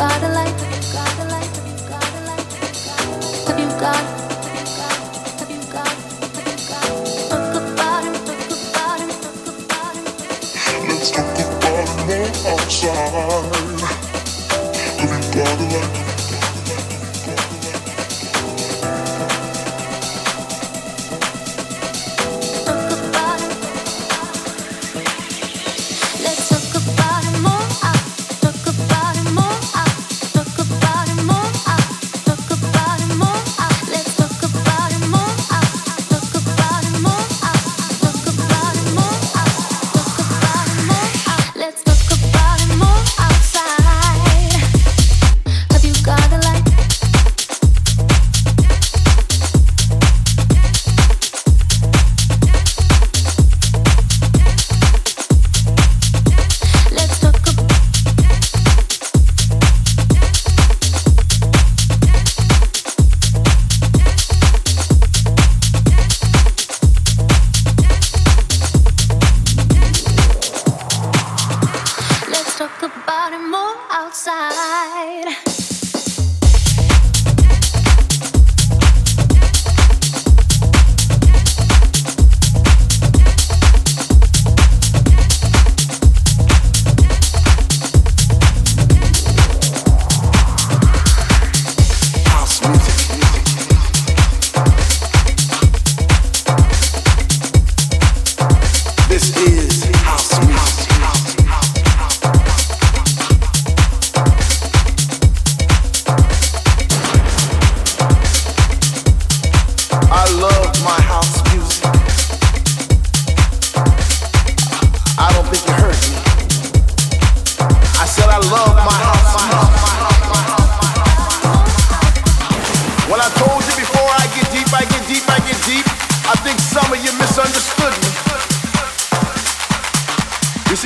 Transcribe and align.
got 0.00 0.22
a 0.22 0.28
light? 0.32 0.56
Have 3.46 3.60
you 3.60 3.68
got? 3.80 4.04
Talk 7.28 7.52
about 7.60 8.04
talk 8.08 8.48
about 8.80 9.00
talk 9.20 9.58
about. 9.60 9.94
Let's 10.88 11.10
talk 11.10 11.36
about 11.36 12.08
it 12.08 12.46
outside. 12.46 13.69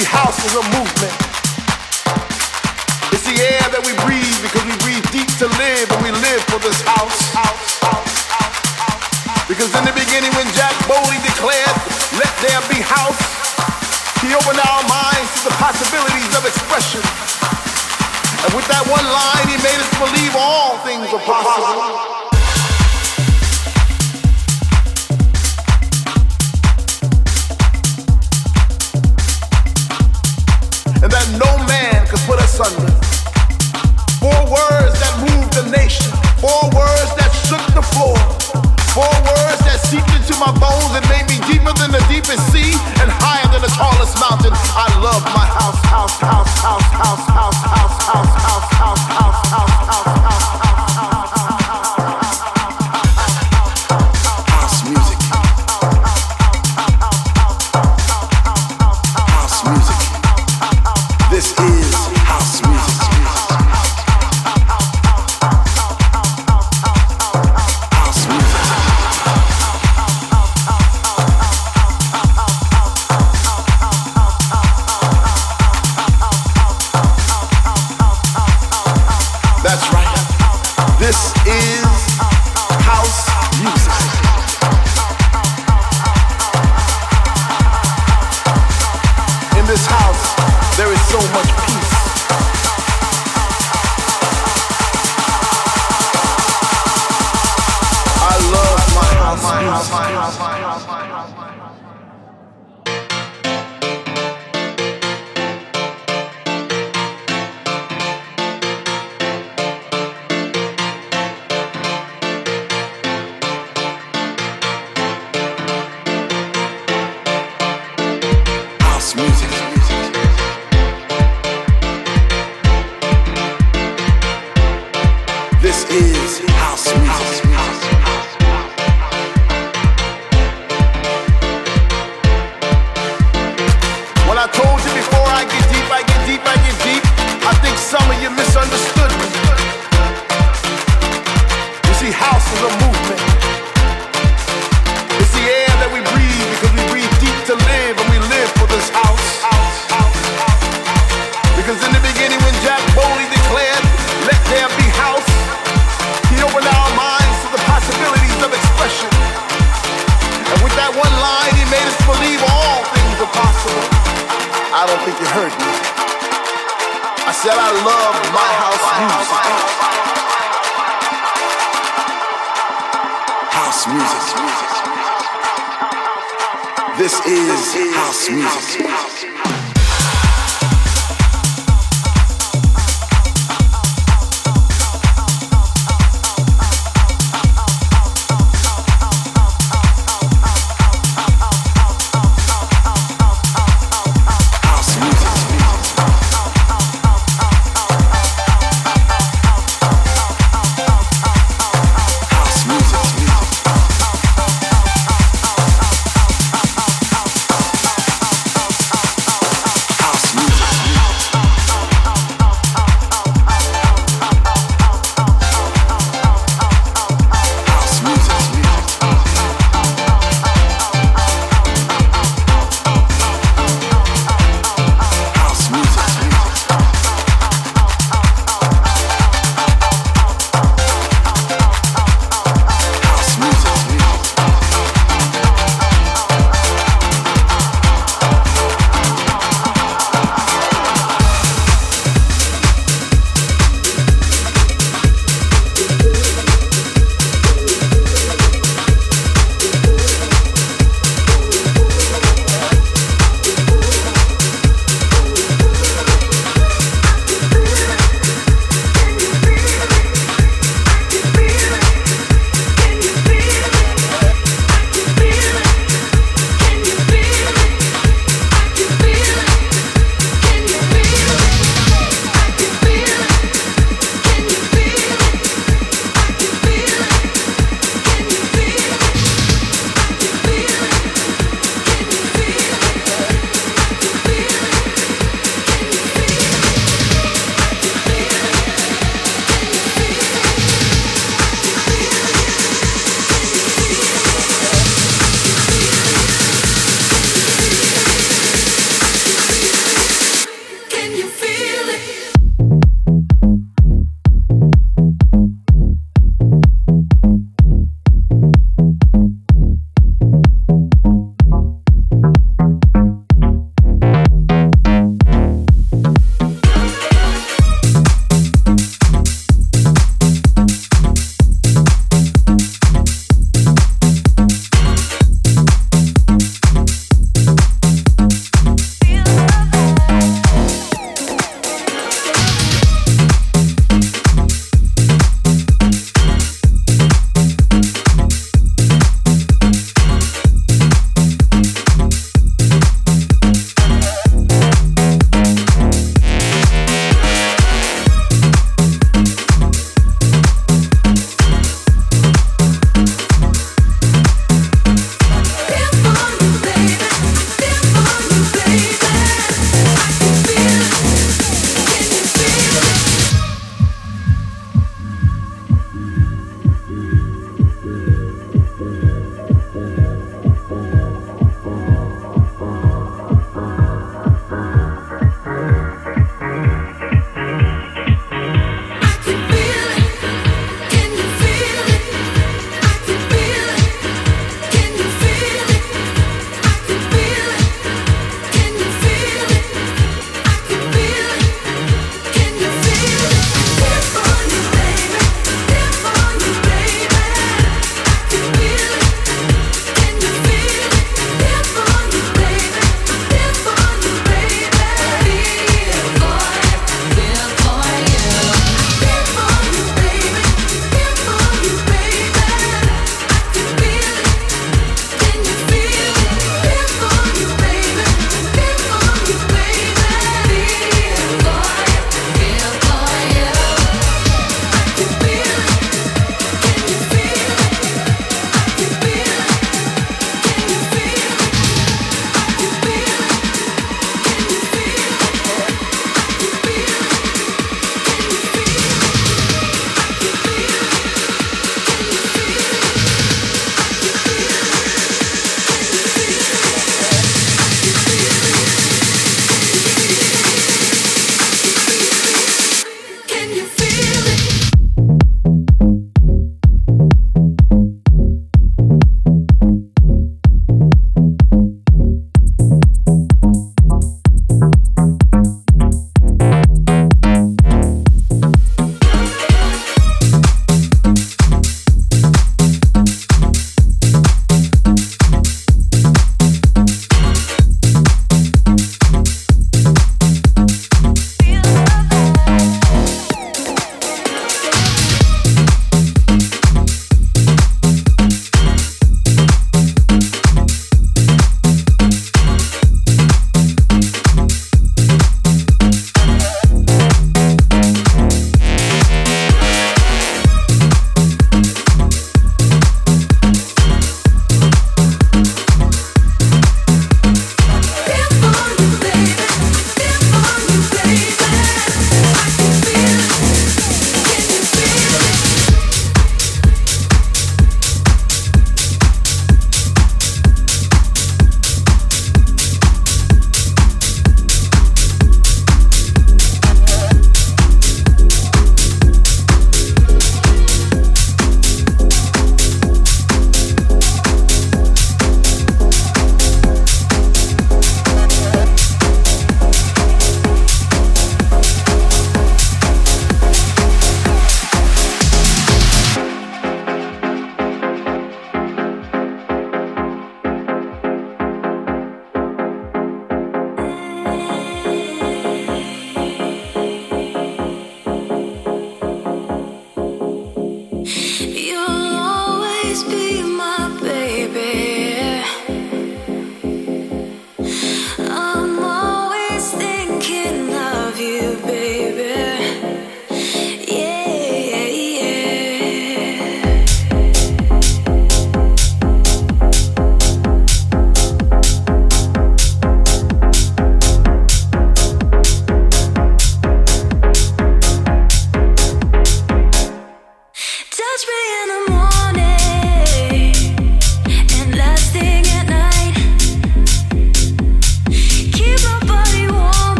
see, 0.00 0.06
house 0.08 0.38
is 0.44 0.54
a 0.56 0.64
movement. 0.76 1.16
It's 3.12 3.26
the 3.28 3.36
air 3.36 3.64
that 3.68 3.82
we 3.84 3.92
breathe 4.00 4.38
because 4.40 4.64
we 4.64 4.76
breathe 4.80 5.04
deep 5.12 5.28
to 5.44 5.46
live 5.60 5.86
and 5.92 6.00
we 6.00 6.10
live 6.12 6.40
for 6.48 6.60
this 6.64 6.80
house. 6.80 7.36
because 9.48 9.70
in 9.76 9.84
the 9.84 9.92
beginning 9.92 10.32
when 10.36 10.48
Jack 10.56 10.72
boldly 10.88 11.20
declared, 11.20 11.76
let 12.16 12.32
there 12.40 12.62
be 12.72 12.80
house, 12.80 13.20
he 14.24 14.32
opened 14.32 14.60
our 14.62 14.82
minds 14.88 15.30
to 15.42 15.52
the 15.52 15.56
possibilities 15.60 16.32
of 16.36 16.48
expression. 16.48 17.02
And 18.46 18.50
with 18.56 18.64
that 18.72 18.84
one 18.88 19.04
line, 19.04 19.46
he 19.52 19.58
made 19.60 19.76
us 19.76 19.90
believe 20.00 20.32
all 20.32 20.49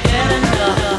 can't 0.00 0.44
get 0.44 0.78
enough. 0.78 0.93